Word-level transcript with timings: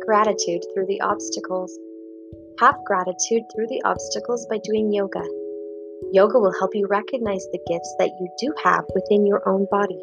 gratitude 0.00 0.64
through 0.72 0.86
the 0.86 1.00
obstacles. 1.00 1.78
Have 2.58 2.76
gratitude 2.84 3.42
through 3.52 3.68
the 3.68 3.82
obstacles 3.84 4.46
by 4.46 4.58
doing 4.64 4.92
yoga. 4.92 5.22
Yoga 6.12 6.38
will 6.38 6.54
help 6.58 6.74
you 6.74 6.86
recognize 6.86 7.46
the 7.52 7.60
gifts 7.68 7.94
that 7.98 8.10
you 8.20 8.28
do 8.38 8.52
have 8.64 8.84
within 8.94 9.26
your 9.26 9.46
own 9.48 9.66
body. 9.70 10.00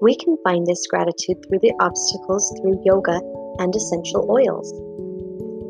We 0.00 0.16
can 0.16 0.36
find 0.44 0.66
this 0.66 0.86
gratitude 0.86 1.44
through 1.46 1.58
the 1.60 1.74
obstacles 1.80 2.54
through 2.60 2.82
yoga 2.84 3.20
and 3.58 3.74
essential 3.74 4.30
oils. 4.30 4.72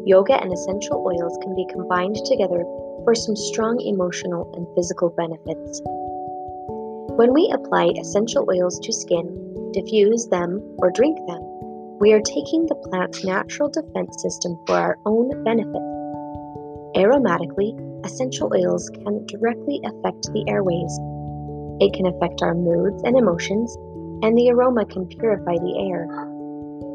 Yoga 0.07 0.41
and 0.41 0.53
essential 0.53 1.05
oils 1.07 1.37
can 1.43 1.55
be 1.57 1.67
combined 1.71 2.17
together 2.25 2.65
for 3.05 3.15
some 3.15 3.37
strong 3.37 3.81
emotional 3.81 4.53
and 4.55 4.67
physical 4.77 5.11
benefits. 5.11 5.81
When 7.17 7.33
we 7.33 7.51
apply 7.53 7.93
essential 7.99 8.47
oils 8.49 8.79
to 8.81 8.93
skin, 8.93 9.73
diffuse 9.73 10.29
them, 10.29 10.61
or 10.79 10.91
drink 10.91 11.19
them, 11.27 11.43
we 12.01 12.15
are 12.15 12.23
taking 12.23 12.65
the 12.65 12.81
plant's 12.89 13.23
natural 13.25 13.69
defense 13.69 14.23
system 14.23 14.57
for 14.67 14.75
our 14.75 14.99
own 15.05 15.29
benefit. 15.45 15.85
Aromatically, 16.97 17.77
essential 18.07 18.51
oils 18.57 18.89
can 18.89 19.27
directly 19.27 19.81
affect 19.85 20.25
the 20.33 20.43
airways. 20.49 20.97
It 21.85 21.93
can 21.93 22.07
affect 22.09 22.41
our 22.41 22.55
moods 22.55 23.03
and 23.05 23.19
emotions, 23.19 23.77
and 24.25 24.33
the 24.33 24.49
aroma 24.49 24.87
can 24.87 25.09
purify 25.09 25.61
the 25.61 25.77
air. 25.93 26.09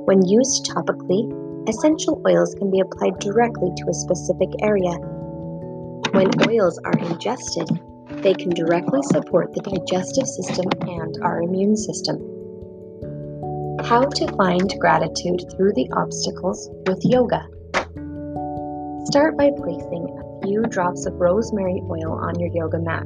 When 0.10 0.26
used 0.26 0.66
topically, 0.66 1.30
essential 1.70 2.20
oils 2.28 2.56
can 2.56 2.72
be 2.72 2.80
applied 2.80 3.20
directly 3.20 3.70
to 3.78 3.90
a 3.90 3.94
specific 3.94 4.50
area. 4.66 4.98
When 6.18 6.34
oils 6.50 6.82
are 6.84 6.98
ingested, 6.98 7.70
they 8.26 8.34
can 8.34 8.50
directly 8.50 9.04
support 9.14 9.54
the 9.54 9.62
digestive 9.62 10.26
system 10.26 10.66
and 10.82 11.16
our 11.22 11.44
immune 11.44 11.78
system. 11.78 12.25
How 13.88 14.02
to 14.02 14.36
find 14.36 14.74
gratitude 14.80 15.44
through 15.52 15.74
the 15.74 15.88
obstacles 15.96 16.72
with 16.88 17.06
yoga. 17.06 17.46
Start 19.06 19.38
by 19.38 19.52
placing 19.56 20.10
a 20.10 20.42
few 20.42 20.64
drops 20.64 21.06
of 21.06 21.14
rosemary 21.14 21.84
oil 21.88 22.14
on 22.14 22.40
your 22.40 22.50
yoga 22.52 22.80
mat. 22.80 23.06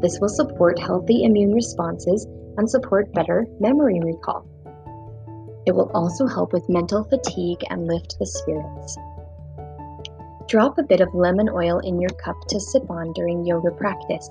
This 0.00 0.20
will 0.20 0.28
support 0.28 0.78
healthy 0.78 1.24
immune 1.24 1.52
responses 1.52 2.28
and 2.56 2.70
support 2.70 3.12
better 3.12 3.44
memory 3.58 3.98
recall. 3.98 4.46
It 5.66 5.74
will 5.74 5.90
also 5.94 6.28
help 6.28 6.52
with 6.52 6.68
mental 6.68 7.02
fatigue 7.02 7.64
and 7.68 7.88
lift 7.88 8.20
the 8.20 8.26
spirits. 8.26 8.96
Drop 10.46 10.78
a 10.78 10.84
bit 10.84 11.00
of 11.00 11.12
lemon 11.12 11.48
oil 11.48 11.80
in 11.80 12.00
your 12.00 12.10
cup 12.10 12.36
to 12.50 12.60
sip 12.60 12.88
on 12.88 13.12
during 13.14 13.44
yoga 13.44 13.72
practice. 13.72 14.30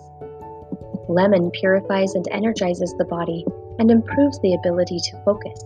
Lemon 1.08 1.52
purifies 1.52 2.16
and 2.16 2.28
energizes 2.32 2.96
the 2.98 3.06
body 3.06 3.46
and 3.78 3.92
improves 3.92 4.40
the 4.40 4.56
ability 4.56 5.00
to 5.00 5.22
focus. 5.24 5.64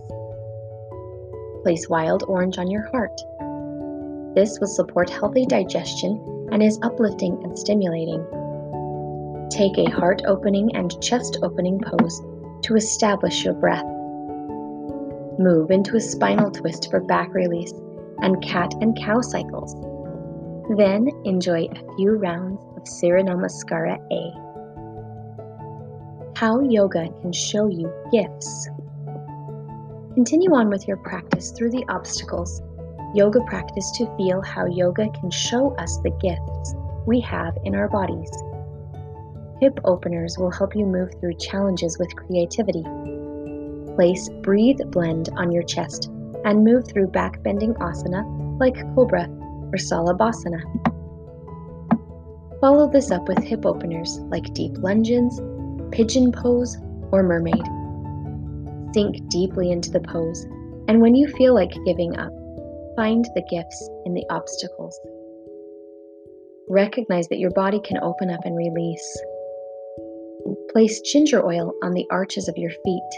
Place 1.62 1.88
wild 1.88 2.24
orange 2.28 2.58
on 2.58 2.70
your 2.70 2.88
heart. 2.90 3.18
This 4.34 4.60
will 4.60 4.68
support 4.68 5.08
healthy 5.08 5.46
digestion 5.46 6.48
and 6.52 6.62
is 6.62 6.78
uplifting 6.82 7.40
and 7.42 7.58
stimulating. 7.58 8.24
Take 9.50 9.78
a 9.78 9.90
heart 9.90 10.22
opening 10.26 10.76
and 10.76 11.02
chest 11.02 11.38
opening 11.42 11.80
pose 11.80 12.20
to 12.62 12.76
establish 12.76 13.44
your 13.44 13.54
breath. 13.54 13.86
Move 15.38 15.70
into 15.70 15.96
a 15.96 16.00
spinal 16.00 16.50
twist 16.50 16.90
for 16.90 17.00
back 17.00 17.32
release 17.32 17.72
and 18.20 18.42
cat 18.44 18.74
and 18.82 18.96
cow 18.98 19.20
cycles. 19.22 19.74
Then 20.76 21.08
enjoy 21.24 21.64
a 21.64 21.96
few 21.96 22.12
rounds 22.16 22.62
of 22.76 22.86
Surya 22.86 23.24
A 24.12 24.49
how 26.40 26.58
yoga 26.58 27.06
can 27.20 27.30
show 27.30 27.68
you 27.68 27.92
gifts. 28.10 28.66
Continue 30.14 30.54
on 30.54 30.70
with 30.70 30.88
your 30.88 30.96
practice 30.96 31.50
through 31.50 31.70
the 31.70 31.84
obstacles. 31.90 32.62
Yoga 33.14 33.42
practice 33.42 33.90
to 33.98 34.06
feel 34.16 34.40
how 34.40 34.64
yoga 34.64 35.10
can 35.10 35.30
show 35.30 35.74
us 35.76 35.98
the 35.98 36.08
gifts 36.18 36.74
we 37.04 37.20
have 37.20 37.58
in 37.66 37.74
our 37.74 37.88
bodies. 37.90 38.30
Hip 39.60 39.78
openers 39.84 40.38
will 40.38 40.50
help 40.50 40.74
you 40.74 40.86
move 40.86 41.10
through 41.20 41.34
challenges 41.34 41.98
with 41.98 42.16
creativity. 42.16 42.84
Place 43.94 44.30
Breathe 44.40 44.80
Blend 44.86 45.28
on 45.36 45.52
your 45.52 45.64
chest 45.64 46.10
and 46.46 46.64
move 46.64 46.88
through 46.88 47.08
back 47.08 47.42
bending 47.42 47.74
asana 47.74 48.24
like 48.58 48.76
Cobra 48.94 49.24
or 49.24 49.76
Salabhasana. 49.76 50.62
Follow 52.62 52.90
this 52.90 53.10
up 53.10 53.28
with 53.28 53.44
hip 53.44 53.66
openers 53.66 54.20
like 54.30 54.54
deep 54.54 54.72
lunges 54.78 55.38
pigeon 55.92 56.32
pose, 56.32 56.76
or 57.12 57.22
mermaid. 57.22 57.64
Sink 58.94 59.28
deeply 59.28 59.70
into 59.70 59.90
the 59.90 60.00
pose, 60.00 60.44
and 60.88 61.00
when 61.00 61.14
you 61.14 61.28
feel 61.28 61.54
like 61.54 61.70
giving 61.86 62.16
up, 62.18 62.32
find 62.96 63.24
the 63.34 63.42
gifts 63.50 63.90
in 64.04 64.14
the 64.14 64.24
obstacles. 64.30 64.98
Recognize 66.68 67.28
that 67.28 67.38
your 67.38 67.50
body 67.50 67.80
can 67.80 67.98
open 68.02 68.30
up 68.30 68.40
and 68.44 68.56
release. 68.56 69.22
Place 70.72 71.00
ginger 71.00 71.44
oil 71.44 71.72
on 71.82 71.94
the 71.94 72.06
arches 72.10 72.48
of 72.48 72.56
your 72.56 72.70
feet. 72.70 73.10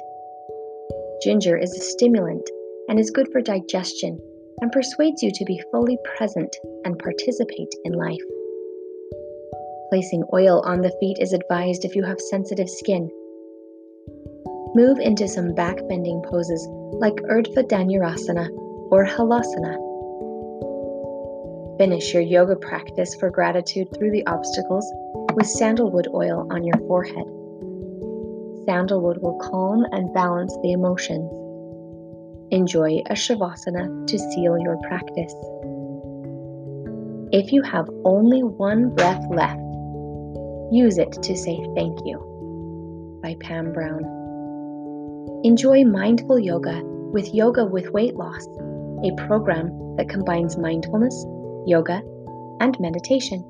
Ginger 1.22 1.56
is 1.56 1.72
a 1.74 1.80
stimulant 1.80 2.48
and 2.88 2.98
is 2.98 3.10
good 3.10 3.28
for 3.30 3.40
digestion 3.40 4.18
and 4.60 4.72
persuades 4.72 5.22
you 5.22 5.30
to 5.32 5.44
be 5.44 5.62
fully 5.70 5.98
present 6.16 6.54
and 6.84 6.98
participate 6.98 7.74
in 7.84 7.92
life. 7.92 8.20
Placing 9.92 10.24
oil 10.32 10.62
on 10.64 10.80
the 10.80 10.96
feet 11.00 11.18
is 11.20 11.34
advised 11.34 11.84
if 11.84 11.94
you 11.94 12.02
have 12.02 12.18
sensitive 12.18 12.70
skin. 12.70 13.10
Move 14.74 14.98
into 14.98 15.28
some 15.28 15.54
back 15.54 15.86
bending 15.86 16.22
poses 16.22 16.66
like 16.92 17.16
Urdhva 17.16 17.68
Dhanurasana 17.68 18.48
or 18.90 19.04
Halasana. 19.04 19.76
Finish 21.76 22.14
your 22.14 22.22
yoga 22.22 22.56
practice 22.56 23.14
for 23.16 23.28
gratitude 23.28 23.86
through 23.94 24.12
the 24.12 24.24
obstacles 24.26 24.90
with 25.34 25.46
sandalwood 25.46 26.08
oil 26.14 26.48
on 26.50 26.64
your 26.64 26.78
forehead. 26.88 27.26
Sandalwood 28.64 29.18
will 29.20 29.38
calm 29.40 29.84
and 29.92 30.14
balance 30.14 30.56
the 30.62 30.72
emotions. 30.72 31.30
Enjoy 32.50 33.02
a 33.10 33.12
Shavasana 33.12 34.06
to 34.06 34.18
seal 34.18 34.58
your 34.58 34.78
practice. 34.88 35.34
If 37.30 37.52
you 37.52 37.60
have 37.60 37.90
only 38.06 38.42
one 38.42 38.94
breath 38.94 39.22
left, 39.30 39.60
Use 40.72 40.96
it 40.96 41.12
to 41.12 41.36
say 41.36 41.62
thank 41.76 41.98
you 42.06 43.20
by 43.22 43.36
Pam 43.40 43.74
Brown. 43.74 44.02
Enjoy 45.44 45.84
mindful 45.84 46.38
yoga 46.38 46.80
with 47.12 47.34
Yoga 47.34 47.66
with 47.66 47.90
Weight 47.90 48.16
Loss, 48.16 48.46
a 49.04 49.14
program 49.26 49.96
that 49.96 50.08
combines 50.08 50.56
mindfulness, 50.56 51.26
yoga, 51.66 52.00
and 52.60 52.74
meditation. 52.80 53.44